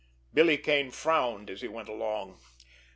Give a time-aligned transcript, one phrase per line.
[0.33, 2.39] Billy Kane frowned, as he went along.